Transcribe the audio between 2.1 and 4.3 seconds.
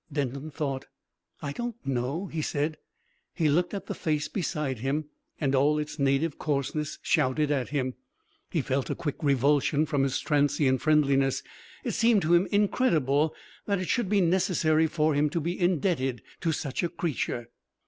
he said. He looked at the face